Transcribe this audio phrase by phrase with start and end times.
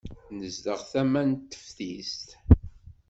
[0.37, 2.29] Nezdeɣ tama n teftist.